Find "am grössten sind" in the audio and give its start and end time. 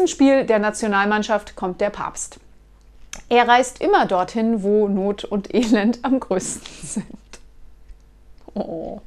6.02-7.06